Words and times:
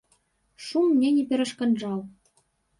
Шум 0.67 0.87
мне 0.95 1.13
не 1.19 1.21
перашкаджаў. 1.33 2.03